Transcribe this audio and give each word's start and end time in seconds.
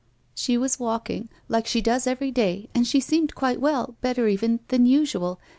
"She 0.33 0.57
was 0.57 0.79
walking— 0.79 1.29
like 1.47 1.67
she 1.67 1.79
does 1.79 2.07
every 2.07 2.31
day— 2.31 2.67
and 2.73 2.87
she 2.87 2.99
seemed 2.99 3.35
quite 3.35 3.61
well, 3.61 3.97
better 4.01 4.27
even— 4.27 4.61
than 4.69 4.87
usual. 4.87 5.39